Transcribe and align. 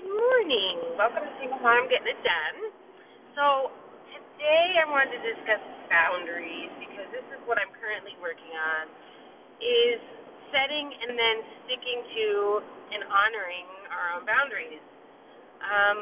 Good 0.00 0.16
morning. 0.16 0.96
Welcome 0.96 1.28
to 1.28 1.32
Single 1.44 1.60
Mom 1.60 1.84
Getting 1.92 2.08
It 2.08 2.20
Done. 2.24 2.58
So 3.36 3.68
today 4.16 4.80
I 4.80 4.88
wanted 4.88 5.12
to 5.12 5.20
discuss 5.20 5.60
boundaries 5.92 6.72
because 6.80 7.04
this 7.12 7.20
is 7.28 7.40
what 7.44 7.60
I'm 7.60 7.68
currently 7.76 8.16
working 8.16 8.48
on 8.56 8.88
is 9.60 10.00
setting 10.56 10.88
and 10.88 11.12
then 11.20 11.36
sticking 11.68 12.00
to 12.00 12.26
and 12.96 13.02
honoring 13.12 13.68
our 13.92 14.06
own 14.16 14.24
boundaries. 14.24 14.80
Um, 15.60 16.00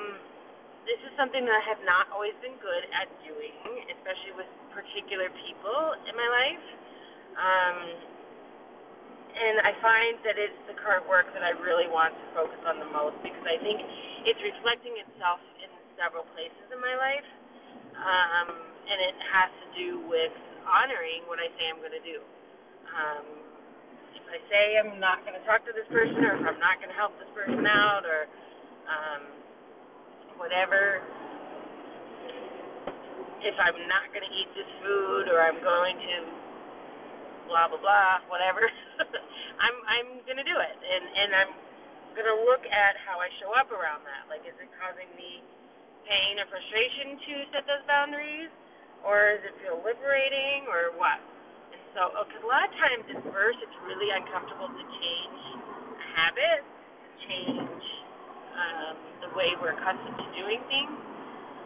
this 0.86 1.00
is 1.04 1.12
something 1.18 1.42
that 1.42 1.56
I 1.58 1.64
have 1.68 1.82
not 1.82 2.08
always 2.14 2.38
been 2.40 2.56
good 2.62 2.84
at 2.94 3.10
doing, 3.26 3.56
especially 3.98 4.38
with 4.38 4.50
particular 4.72 5.28
people 5.42 5.80
in 6.06 6.14
my 6.14 6.28
life. 6.30 6.66
Um, 7.34 7.78
and 9.34 9.56
I 9.66 9.67
find 9.82 10.18
that 10.26 10.36
it's 10.38 10.58
the 10.70 10.76
current 10.78 11.06
work 11.08 11.30
that 11.34 11.42
I 11.42 11.54
really 11.62 11.88
want 11.90 12.14
to 12.14 12.26
focus 12.34 12.60
on 12.66 12.78
the 12.82 12.90
most 12.90 13.18
because 13.22 13.44
I 13.46 13.58
think 13.62 13.80
it's 14.26 14.40
reflecting 14.42 14.94
itself 15.00 15.40
in 15.62 15.70
several 15.98 16.26
places 16.34 16.66
in 16.70 16.78
my 16.78 16.94
life, 16.94 17.28
um, 17.98 18.48
and 18.86 18.98
it 19.02 19.16
has 19.32 19.50
to 19.50 19.66
do 19.74 19.88
with 20.06 20.34
honoring 20.66 21.26
what 21.26 21.38
I 21.42 21.48
say 21.58 21.70
I'm 21.70 21.80
going 21.82 21.96
to 21.96 22.06
do. 22.06 22.18
Um, 22.90 23.26
if 24.14 24.24
I 24.28 24.38
say 24.50 24.64
I'm 24.78 25.00
not 25.00 25.24
going 25.26 25.36
to 25.38 25.44
talk 25.48 25.64
to 25.66 25.74
this 25.74 25.88
person, 25.90 26.20
or 26.22 26.36
if 26.38 26.44
I'm 26.44 26.60
not 26.60 26.78
going 26.82 26.92
to 26.92 26.98
help 26.98 27.16
this 27.18 27.30
person 27.34 27.64
out, 27.66 28.04
or 28.06 28.28
um, 28.88 29.22
whatever, 30.38 31.02
if 33.42 33.56
I'm 33.58 33.78
not 33.88 34.10
going 34.14 34.26
to 34.26 34.32
eat 34.34 34.50
this 34.54 34.70
food, 34.82 35.30
or 35.32 35.42
I'm 35.42 35.60
going 35.62 35.96
to 35.98 36.16
blah 37.48 37.68
blah 37.68 37.80
blah, 37.80 38.22
whatever. 38.28 38.66
I'm 39.58 39.76
I'm 39.86 40.08
gonna 40.24 40.46
do 40.46 40.58
it, 40.58 40.78
and 40.78 41.04
and 41.04 41.30
I'm 41.34 41.52
gonna 42.14 42.38
look 42.46 42.62
at 42.66 42.94
how 43.06 43.18
I 43.22 43.28
show 43.42 43.52
up 43.58 43.70
around 43.74 44.06
that. 44.06 44.30
Like, 44.30 44.46
is 44.46 44.54
it 44.58 44.70
causing 44.78 45.10
me 45.18 45.42
pain 46.08 46.40
or 46.40 46.46
frustration 46.48 47.18
to 47.18 47.34
set 47.54 47.64
those 47.68 47.84
boundaries, 47.90 48.50
or 49.04 49.38
does 49.38 49.52
it 49.52 49.56
feel 49.62 49.78
liberating, 49.82 50.66
or 50.70 50.94
what? 50.96 51.20
And 51.74 51.82
so, 51.94 52.14
because 52.26 52.42
oh, 52.42 52.48
a 52.48 52.50
lot 52.50 52.64
of 52.66 52.72
times 52.78 53.04
at 53.12 53.20
first 53.34 53.58
it's 53.60 53.78
really 53.86 54.10
uncomfortable 54.14 54.70
to 54.70 54.84
change 55.02 55.42
a 55.98 56.06
habit, 56.16 56.60
to 56.64 57.10
change 57.28 57.84
um, 58.56 58.96
the 59.26 59.30
way 59.36 59.52
we're 59.60 59.74
accustomed 59.76 60.18
to 60.18 60.28
doing 60.38 60.62
things. 60.70 60.94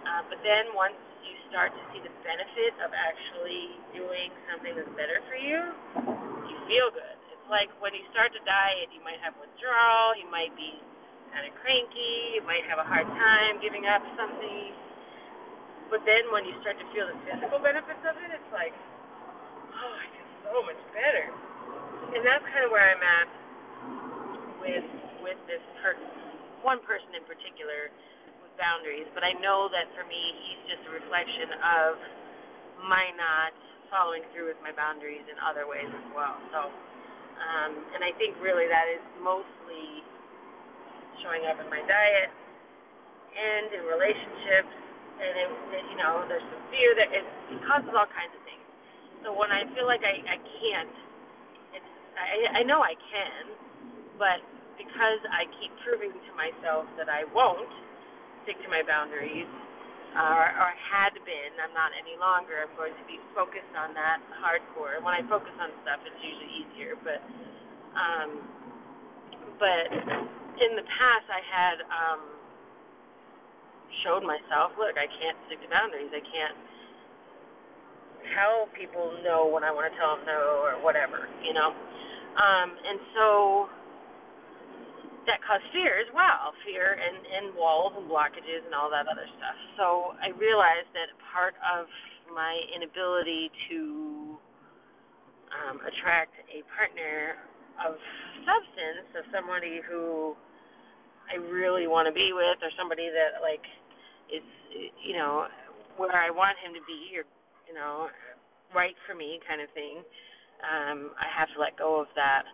Uh, 0.05 0.23
but 0.29 0.41
then 0.43 0.75
once 0.75 0.99
you 1.23 1.35
start 1.53 1.71
to 1.73 1.83
see 1.95 2.03
the 2.03 2.13
benefit 2.27 2.75
of 2.83 2.91
actually 2.93 3.79
doing 3.95 4.35
something 4.51 4.75
that's 4.75 4.95
better 4.99 5.23
for 5.31 5.39
you, 5.39 5.61
you 6.51 6.57
feel 6.67 6.91
good. 6.91 7.22
Like 7.51 7.71
when 7.83 7.95
you 7.95 8.05
start 8.15 8.31
to 8.35 8.43
diet, 8.45 8.91
you 8.95 9.03
might 9.03 9.19
have 9.23 9.35
withdrawal, 9.39 10.15
you 10.19 10.27
might 10.31 10.55
be 10.55 10.79
kind 11.35 11.49
of 11.49 11.53
cranky, 11.63 12.37
you 12.39 12.43
might 12.45 12.63
have 12.69 12.79
a 12.79 12.87
hard 12.87 13.09
time 13.09 13.59
giving 13.63 13.89
up 13.89 14.03
something. 14.15 14.73
But 15.89 16.05
then 16.09 16.29
when 16.33 16.49
you 16.49 16.57
start 16.65 16.81
to 16.81 16.87
feel 16.97 17.09
the 17.09 17.19
physical 17.29 17.61
benefits 17.61 18.01
of 18.09 18.17
it, 18.17 18.31
it's 18.33 18.53
like, 18.53 18.73
oh, 19.77 19.93
I 19.93 20.07
feel 20.13 20.29
so 20.49 20.55
much 20.65 20.81
better. 20.97 21.27
And 22.17 22.21
that's 22.25 22.45
kind 22.49 22.65
of 22.65 22.71
where 22.73 22.85
I'm 22.93 23.05
at 23.05 23.29
with 24.63 24.87
with 25.23 25.39
this 25.47 25.63
person, 25.81 26.07
one 26.67 26.83
person 26.83 27.15
in 27.15 27.25
particular 27.25 27.91
with 28.43 28.53
boundaries, 28.59 29.07
but 29.15 29.23
I 29.23 29.33
know 29.39 29.71
that 29.71 29.87
for 29.95 30.03
me, 30.07 30.19
he's 30.19 30.77
just 30.77 30.83
a 30.91 30.93
reflection 30.93 31.55
of 31.63 31.91
my 32.83 33.15
not 33.15 33.55
following 33.87 34.27
through 34.35 34.51
with 34.51 34.61
my 34.67 34.75
boundaries 34.75 35.23
in 35.31 35.39
other 35.39 35.71
ways 35.71 35.87
as 35.87 36.07
well. 36.11 36.35
So, 36.51 36.75
um, 37.43 37.73
and 37.95 38.01
I 38.07 38.15
think 38.17 38.39
really 38.39 38.71
that 38.71 38.87
is 38.87 39.03
mostly 39.19 40.07
showing 41.23 41.47
up 41.51 41.59
in 41.59 41.69
my 41.69 41.83
diet 41.87 42.31
and 43.33 43.67
in 43.73 43.83
relationships, 43.89 44.73
and 45.19 45.33
it, 45.39 45.51
it, 45.77 45.85
you 45.93 45.99
know, 45.99 46.25
there's 46.29 46.45
some 46.47 46.63
fear 46.71 46.95
that 46.99 47.09
it, 47.11 47.25
causes 47.67 47.93
all 47.95 48.09
kinds 48.11 48.33
of 48.35 48.43
things. 48.45 48.65
So 49.23 49.31
when 49.35 49.55
I 49.55 49.63
feel 49.77 49.87
like 49.87 50.03
I 50.03 50.19
I 50.27 50.39
can't, 50.39 50.97
it's 51.79 51.93
I 52.19 52.61
I 52.61 52.63
know 52.67 52.83
I 52.83 52.99
can, 52.99 53.43
but 54.19 54.43
because 54.77 55.21
I 55.31 55.47
keep 55.63 55.71
proving 55.87 56.11
to 56.11 56.33
myself 56.35 56.91
that 56.99 57.07
I 57.07 57.23
won't, 57.31 57.71
stick 58.43 58.59
to 58.67 58.69
my 58.69 58.83
boundaries, 58.83 59.47
or, 60.17 60.45
or 60.59 60.71
had 60.91 61.12
been. 61.25 61.53
I'm 61.59 61.75
not 61.75 61.95
any 61.95 62.19
longer. 62.19 62.63
I'm 62.63 62.75
going 62.79 62.95
to 62.95 63.07
be 63.07 63.19
focused 63.35 63.73
on 63.79 63.95
that 63.95 64.23
hardcore. 64.43 64.99
When 65.01 65.15
I 65.15 65.23
focus 65.27 65.55
on 65.59 65.71
stuff, 65.87 66.03
it's 66.05 66.21
usually 66.23 66.53
easier. 66.63 66.95
But, 67.01 67.21
um, 67.95 68.31
but 69.59 69.87
in 70.63 70.77
the 70.79 70.87
past, 70.87 71.27
I 71.31 71.43
had 71.43 71.77
um, 71.89 72.23
showed 74.05 74.23
myself, 74.27 74.75
look, 74.77 74.99
I 74.99 75.07
can't 75.07 75.39
stick 75.49 75.63
to 75.63 75.69
boundaries. 75.71 76.11
I 76.11 76.23
can't 76.23 76.59
tell 78.35 78.71
people 78.77 79.19
no 79.27 79.47
when 79.51 79.67
I 79.67 79.71
want 79.75 79.91
to 79.91 79.95
tell 79.99 80.17
them 80.17 80.27
no 80.27 80.63
or 80.63 80.79
whatever, 80.83 81.27
you 81.43 81.55
know. 81.55 81.75
Um, 82.33 82.69
and 82.73 82.99
so 83.13 83.27
that 85.27 85.39
cause 85.47 85.63
fear 85.71 86.01
as 86.03 86.11
well, 86.15 86.55
and, 87.43 87.55
walls 87.59 87.93
and 87.99 88.07
blockages 88.07 88.63
and 88.65 88.75
all 88.75 88.89
that 88.91 89.11
other 89.11 89.27
stuff. 89.39 89.59
So 89.77 90.15
I 90.23 90.31
realized 90.39 90.91
that 90.95 91.11
part 91.35 91.55
of 91.61 91.91
my 92.31 92.55
inability 92.75 93.51
to 93.69 94.39
um, 95.53 95.77
attract 95.85 96.33
a 96.49 96.65
partner 96.73 97.37
of 97.83 97.99
substance, 98.47 99.11
of 99.19 99.25
somebody 99.35 99.83
who 99.85 100.33
I 101.29 101.37
really 101.37 101.87
want 101.87 102.09
to 102.09 102.15
be 102.15 102.33
with, 102.33 102.63
or 102.63 102.71
somebody 102.79 103.09
that 103.11 103.43
like 103.43 103.65
is, 104.33 104.45
you 105.03 105.17
know, 105.17 105.49
where 105.97 106.17
I 106.17 106.31
want 106.31 106.57
him 106.65 106.73
to 106.73 106.85
be, 106.89 107.13
or 107.17 107.25
you 107.69 107.75
know, 107.75 108.09
right 108.75 108.97
for 109.07 109.15
me, 109.15 109.41
kind 109.49 109.61
of 109.61 109.69
thing. 109.77 110.01
Um, 110.63 111.11
I 111.19 111.27
have 111.27 111.49
to 111.55 111.59
let 111.61 111.77
go 111.77 112.01
of 112.01 112.07
that 112.17 112.47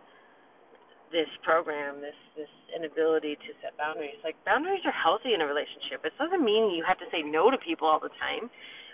this 1.11 1.29
program, 1.41 2.01
this 2.01 2.17
this 2.37 2.51
inability 2.73 3.35
to 3.35 3.49
set 3.61 3.73
boundaries. 3.77 4.17
Like 4.23 4.37
boundaries 4.45 4.85
are 4.85 4.93
healthy 4.95 5.33
in 5.33 5.41
a 5.41 5.47
relationship. 5.49 6.05
It 6.05 6.13
doesn't 6.17 6.41
mean 6.45 6.73
you 6.73 6.85
have 6.85 7.01
to 7.01 7.09
say 7.09 7.25
no 7.25 7.49
to 7.49 7.57
people 7.57 7.89
all 7.89 7.99
the 8.01 8.13
time. 8.21 8.49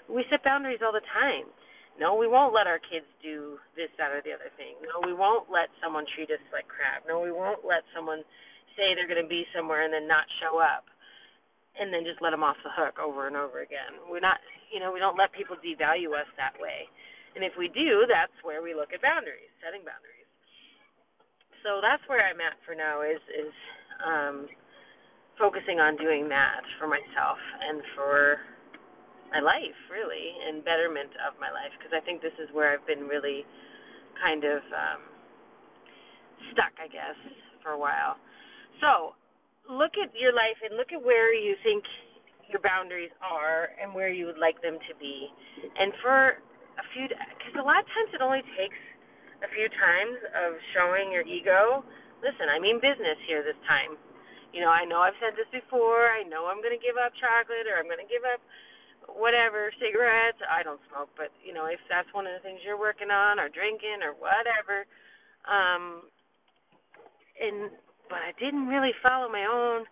We 0.08 0.24
set 0.32 0.44
boundaries 0.44 0.80
all 0.84 0.96
the 0.96 1.06
time. 1.12 1.52
No, 1.96 2.16
we 2.20 2.28
won't 2.28 2.52
let 2.52 2.68
our 2.68 2.80
kids 2.80 3.08
do 3.24 3.56
this, 3.80 3.88
that, 3.96 4.12
or 4.12 4.20
the 4.20 4.36
other 4.36 4.52
thing. 4.60 4.76
No, 4.84 5.00
we 5.08 5.16
won't 5.16 5.48
let 5.48 5.72
someone 5.80 6.04
treat 6.04 6.28
us 6.28 6.44
like 6.52 6.68
crap. 6.68 7.08
No, 7.08 7.24
we 7.24 7.32
won't 7.32 7.64
let 7.64 7.88
someone 7.96 8.20
say 8.76 8.92
they're 8.92 9.08
going 9.08 9.24
to 9.24 9.32
be 9.32 9.48
somewhere 9.56 9.88
and 9.88 9.96
then 9.96 10.04
not 10.04 10.28
show 10.44 10.60
up, 10.60 10.92
and 11.80 11.96
then 11.96 12.04
just 12.04 12.20
let 12.20 12.36
them 12.36 12.44
off 12.44 12.60
the 12.68 12.74
hook 12.76 13.00
over 13.00 13.32
and 13.32 13.40
over 13.40 13.64
again. 13.64 13.96
We're 14.12 14.24
not, 14.24 14.44
you 14.76 14.84
know, 14.84 14.92
we 14.92 15.00
don't 15.00 15.16
let 15.16 15.32
people 15.32 15.56
devalue 15.56 16.12
us 16.12 16.28
that 16.36 16.60
way. 16.60 16.84
And 17.40 17.48
if 17.48 17.56
we 17.56 17.72
do, 17.72 18.04
that's 18.12 18.36
where 18.44 18.60
we 18.60 18.76
look 18.76 18.92
at 18.92 19.00
boundaries, 19.00 19.52
setting 19.64 19.88
boundaries 19.88 20.25
so 21.66 21.82
that's 21.82 22.06
where 22.06 22.22
I'm 22.22 22.38
at 22.40 22.62
for 22.62 22.78
now 22.78 23.02
is 23.02 23.18
is 23.34 23.54
um, 24.06 24.46
focusing 25.42 25.82
on 25.82 25.98
doing 25.98 26.30
that 26.30 26.62
for 26.78 26.86
myself 26.86 27.42
and 27.66 27.82
for 27.98 28.38
my 29.34 29.42
life 29.42 29.80
really 29.90 30.38
and 30.46 30.62
betterment 30.62 31.10
of 31.26 31.34
my 31.42 31.50
life 31.50 31.74
because 31.82 31.92
I 31.92 32.06
think 32.06 32.22
this 32.22 32.38
is 32.38 32.54
where 32.54 32.70
I've 32.70 32.86
been 32.86 33.10
really 33.10 33.42
kind 34.22 34.46
of 34.46 34.62
um, 34.70 35.02
stuck 36.54 36.78
I 36.78 36.86
guess 36.86 37.18
for 37.66 37.74
a 37.74 37.80
while. 37.82 38.22
So 38.78 39.18
look 39.66 39.98
at 39.98 40.14
your 40.14 40.38
life 40.38 40.62
and 40.62 40.78
look 40.78 40.94
at 40.94 41.02
where 41.02 41.34
you 41.34 41.58
think 41.66 41.82
your 42.46 42.62
boundaries 42.62 43.10
are 43.26 43.74
and 43.82 43.90
where 43.90 44.14
you 44.14 44.30
would 44.30 44.38
like 44.38 44.62
them 44.62 44.78
to 44.78 44.94
be. 45.02 45.26
And 45.82 45.90
for 46.06 46.38
a 46.78 46.86
few, 46.94 47.10
because 47.10 47.58
a 47.58 47.66
lot 47.66 47.82
of 47.82 47.90
times 47.90 48.14
it 48.14 48.22
only 48.22 48.46
takes 48.54 48.78
a 49.44 49.50
few 49.52 49.68
times 49.76 50.18
of 50.36 50.56
showing 50.72 51.12
your 51.12 51.26
ego. 51.28 51.84
Listen, 52.24 52.48
I 52.48 52.60
mean 52.60 52.80
business 52.80 53.20
here 53.28 53.44
this 53.44 53.60
time. 53.68 54.00
You 54.56 54.64
know, 54.64 54.72
I 54.72 54.88
know 54.88 55.04
I've 55.04 55.18
said 55.20 55.36
this 55.36 55.50
before. 55.52 56.08
I 56.08 56.24
know 56.24 56.48
I'm 56.48 56.64
going 56.64 56.76
to 56.76 56.80
give 56.80 56.96
up 56.96 57.12
chocolate 57.20 57.68
or 57.68 57.76
I'm 57.76 57.92
going 57.92 58.00
to 58.00 58.08
give 58.08 58.24
up 58.24 58.40
whatever 59.12 59.70
cigarettes. 59.78 60.40
I 60.48 60.64
don't 60.64 60.82
smoke, 60.90 61.12
but 61.20 61.30
you 61.44 61.52
know, 61.52 61.68
if 61.68 61.80
that's 61.92 62.10
one 62.16 62.26
of 62.26 62.34
the 62.34 62.42
things 62.42 62.64
you're 62.64 62.80
working 62.80 63.12
on 63.12 63.38
or 63.38 63.52
drinking 63.52 64.02
or 64.02 64.16
whatever, 64.16 64.88
um 65.46 66.08
and 67.36 67.70
but 68.10 68.22
I 68.22 68.32
didn't 68.40 68.68
really 68.68 68.94
follow 69.02 69.30
my 69.30 69.46
own, 69.46 69.86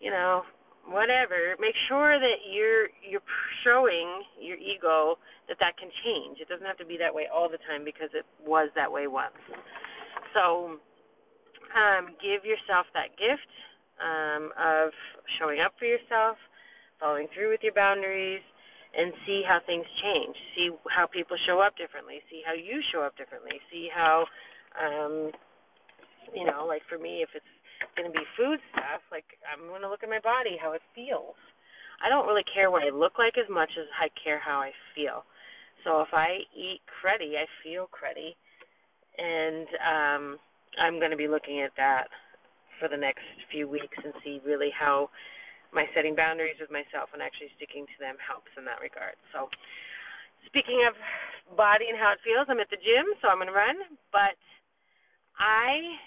you 0.00 0.10
know, 0.10 0.42
whatever. 0.88 1.54
Make 1.60 1.76
sure 1.88 2.18
that 2.18 2.46
you're 2.50 2.88
you're 3.02 3.24
showing 3.64 4.22
your 4.40 4.56
ego 4.56 5.16
that 5.48 5.58
that 5.60 5.76
can 5.78 5.90
change. 6.04 6.38
It 6.40 6.48
doesn't 6.48 6.66
have 6.66 6.78
to 6.78 6.86
be 6.86 6.96
that 6.98 7.14
way 7.14 7.26
all 7.32 7.48
the 7.48 7.60
time 7.68 7.84
because 7.84 8.10
it 8.14 8.26
was 8.44 8.70
that 8.74 8.90
way 8.90 9.06
once. 9.06 9.36
So 10.34 10.78
um, 11.72 12.14
give 12.20 12.44
yourself 12.44 12.86
that 12.94 13.16
gift 13.16 13.50
um, 14.00 14.50
of 14.58 14.90
showing 15.38 15.60
up 15.60 15.72
for 15.78 15.86
yourself, 15.86 16.36
following 17.00 17.28
through 17.34 17.50
with 17.50 17.60
your 17.62 17.74
boundaries, 17.74 18.42
and 18.92 19.12
see 19.24 19.42
how 19.46 19.58
things 19.64 19.86
change. 20.02 20.36
See 20.54 20.68
how 20.92 21.06
people 21.06 21.36
show 21.46 21.60
up 21.60 21.76
differently. 21.76 22.20
See 22.28 22.42
how 22.44 22.52
you 22.52 22.80
show 22.92 23.00
up 23.00 23.16
differently. 23.16 23.56
See 23.72 23.88
how, 23.88 24.26
um, 24.76 25.32
you 26.34 26.44
know, 26.44 26.66
like 26.68 26.82
for 26.88 26.98
me, 26.98 27.24
if 27.24 27.30
it's 27.34 27.52
going 27.96 28.10
to 28.10 28.14
be 28.14 28.24
food 28.36 28.58
stuff. 28.72 29.02
Like 29.10 29.26
I'm 29.46 29.68
going 29.68 29.82
to 29.82 29.90
look 29.90 30.02
at 30.02 30.10
my 30.10 30.22
body, 30.22 30.58
how 30.60 30.72
it 30.72 30.82
feels. 30.94 31.38
I 32.02 32.10
don't 32.10 32.26
really 32.26 32.46
care 32.50 32.70
what 32.70 32.82
I 32.82 32.90
look 32.90 33.18
like 33.18 33.38
as 33.38 33.46
much 33.46 33.70
as 33.78 33.86
I 33.94 34.10
care 34.18 34.42
how 34.42 34.58
I 34.58 34.74
feel. 34.94 35.22
So 35.84 36.02
if 36.02 36.10
I 36.12 36.42
eat 36.54 36.82
cruddy, 36.86 37.38
I 37.38 37.46
feel 37.62 37.90
cruddy, 37.90 38.34
and 39.18 39.66
um, 39.82 40.22
I'm 40.78 40.98
going 40.98 41.10
to 41.10 41.18
be 41.18 41.26
looking 41.26 41.62
at 41.62 41.74
that 41.76 42.06
for 42.78 42.86
the 42.88 42.96
next 42.96 43.26
few 43.50 43.66
weeks 43.66 43.98
and 44.02 44.14
see 44.22 44.40
really 44.46 44.70
how 44.70 45.10
my 45.74 45.86
setting 45.94 46.14
boundaries 46.14 46.58
with 46.60 46.70
myself 46.70 47.10
and 47.14 47.22
actually 47.22 47.50
sticking 47.56 47.86
to 47.86 47.98
them 47.98 48.14
helps 48.20 48.50
in 48.58 48.64
that 48.66 48.78
regard. 48.78 49.18
So, 49.34 49.50
speaking 50.46 50.84
of 50.86 50.94
body 51.56 51.90
and 51.90 51.98
how 51.98 52.14
it 52.14 52.22
feels, 52.22 52.46
I'm 52.46 52.62
at 52.62 52.70
the 52.70 52.78
gym, 52.78 53.06
so 53.22 53.26
I'm 53.26 53.38
going 53.42 53.50
to 53.50 53.56
run, 53.56 53.78
but 54.14 54.38
I 55.38 55.98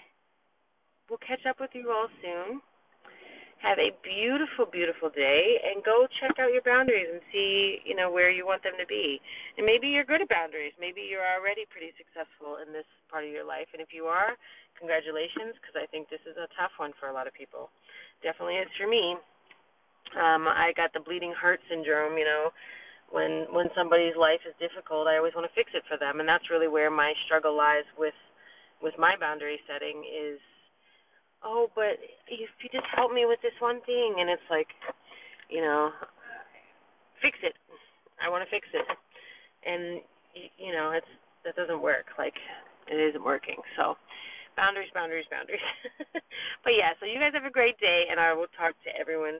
will 1.08 1.22
catch 1.22 1.44
up 1.46 1.60
with 1.60 1.70
you 1.74 1.90
all 1.90 2.08
soon. 2.22 2.60
Have 3.64 3.80
a 3.80 3.88
beautiful, 4.04 4.68
beautiful 4.68 5.08
day, 5.08 5.56
and 5.64 5.80
go 5.80 6.04
check 6.20 6.36
out 6.36 6.52
your 6.52 6.60
boundaries 6.60 7.08
and 7.08 7.24
see, 7.32 7.80
you 7.88 7.96
know, 7.96 8.12
where 8.12 8.28
you 8.28 8.44
want 8.44 8.60
them 8.60 8.76
to 8.76 8.84
be. 8.84 9.16
And 9.56 9.64
maybe 9.64 9.88
you're 9.88 10.04
good 10.04 10.20
at 10.20 10.28
boundaries. 10.28 10.76
Maybe 10.76 11.08
you're 11.08 11.24
already 11.24 11.64
pretty 11.72 11.96
successful 11.96 12.60
in 12.60 12.76
this 12.76 12.86
part 13.08 13.24
of 13.24 13.32
your 13.32 13.48
life. 13.48 13.66
And 13.72 13.80
if 13.80 13.96
you 13.96 14.12
are, 14.12 14.36
congratulations, 14.76 15.56
because 15.56 15.72
I 15.72 15.88
think 15.88 16.12
this 16.12 16.20
is 16.28 16.36
a 16.36 16.52
tough 16.52 16.76
one 16.76 16.92
for 17.00 17.08
a 17.08 17.16
lot 17.16 17.24
of 17.24 17.32
people. 17.32 17.72
Definitely 18.20 18.60
is 18.60 18.68
for 18.76 18.86
me. 18.86 19.16
Um, 20.20 20.44
I 20.46 20.76
got 20.76 20.92
the 20.92 21.00
bleeding 21.00 21.32
heart 21.32 21.58
syndrome, 21.66 22.20
you 22.20 22.28
know, 22.28 22.52
when 23.10 23.46
when 23.54 23.70
somebody's 23.74 24.18
life 24.18 24.42
is 24.46 24.54
difficult, 24.58 25.06
I 25.06 25.16
always 25.16 25.34
want 25.34 25.46
to 25.46 25.54
fix 25.54 25.70
it 25.74 25.82
for 25.86 25.98
them, 25.98 26.18
and 26.18 26.28
that's 26.28 26.50
really 26.50 26.68
where 26.68 26.90
my 26.90 27.14
struggle 27.26 27.56
lies 27.56 27.86
with 27.98 28.16
with 28.82 28.94
my 28.98 29.14
boundary 29.18 29.58
setting 29.66 30.04
is 30.04 30.38
oh, 31.44 31.68
but 31.74 32.00
if 32.28 32.50
you 32.62 32.68
just 32.72 32.86
help 32.94 33.12
me 33.12 33.26
with 33.26 33.40
this 33.42 33.56
one 33.60 33.80
thing, 33.82 34.16
and 34.18 34.30
it's 34.30 34.48
like, 34.50 34.68
you 35.50 35.60
know, 35.60 35.90
fix 37.22 37.38
it. 37.42 37.54
I 38.22 38.30
want 38.30 38.44
to 38.44 38.50
fix 38.50 38.66
it, 38.72 38.86
and 39.66 40.00
you 40.56 40.72
know, 40.72 40.92
it's 40.96 41.08
that 41.44 41.56
doesn't 41.56 41.82
work. 41.82 42.06
Like 42.18 42.36
it 42.88 42.96
isn't 42.96 43.24
working. 43.24 43.56
So 43.76 43.96
boundaries, 44.56 44.90
boundaries, 44.94 45.28
boundaries. 45.30 45.62
but 46.64 46.72
yeah, 46.72 46.96
so 46.98 47.06
you 47.06 47.20
guys 47.20 47.36
have 47.36 47.44
a 47.44 47.52
great 47.52 47.78
day, 47.78 48.08
and 48.10 48.18
I 48.18 48.32
will 48.32 48.50
talk 48.56 48.72
to 48.84 48.90
everyone 48.98 49.38